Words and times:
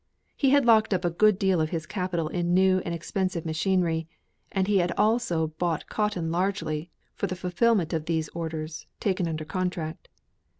He 0.35 0.49
had 0.49 0.65
locked 0.65 0.95
up 0.95 1.05
a 1.05 1.11
good 1.11 1.37
deal 1.37 1.61
of 1.61 1.69
his 1.69 1.85
capital 1.85 2.27
in 2.27 2.55
new 2.55 2.79
and 2.83 2.91
expensive 2.91 3.45
machinery, 3.45 4.07
and 4.51 4.65
he 4.65 4.79
had 4.79 4.91
also 4.97 5.49
bought 5.59 5.89
cotton 5.89 6.31
largely, 6.31 6.89
for 7.13 7.27
the 7.27 7.35
fulfilment 7.35 7.93
of 7.93 8.05
these 8.05 8.27
orders, 8.29 8.87
taken 8.99 9.27
under 9.27 9.45
contract. 9.45 10.07